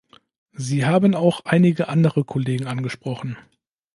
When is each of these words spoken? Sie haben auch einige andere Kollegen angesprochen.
Sie 0.55 0.83
haben 0.83 1.13
auch 1.13 1.41
einige 1.45 1.87
andere 1.87 2.23
Kollegen 2.23 2.65
angesprochen. 2.65 3.37